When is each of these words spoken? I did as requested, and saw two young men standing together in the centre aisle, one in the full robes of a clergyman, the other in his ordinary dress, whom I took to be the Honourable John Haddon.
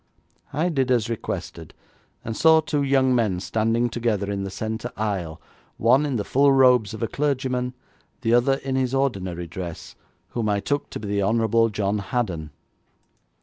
I 0.51 0.69
did 0.69 0.89
as 0.89 1.11
requested, 1.11 1.75
and 2.25 2.35
saw 2.35 2.59
two 2.59 2.81
young 2.81 3.13
men 3.13 3.39
standing 3.39 3.87
together 3.87 4.31
in 4.31 4.43
the 4.43 4.49
centre 4.49 4.91
aisle, 4.97 5.39
one 5.77 6.07
in 6.07 6.15
the 6.15 6.23
full 6.23 6.51
robes 6.51 6.95
of 6.95 7.03
a 7.03 7.07
clergyman, 7.07 7.75
the 8.21 8.33
other 8.33 8.53
in 8.55 8.75
his 8.75 8.95
ordinary 8.95 9.45
dress, 9.45 9.95
whom 10.29 10.49
I 10.49 10.59
took 10.59 10.89
to 10.89 10.99
be 10.99 11.07
the 11.07 11.21
Honourable 11.21 11.69
John 11.69 11.99
Haddon. 11.99 12.49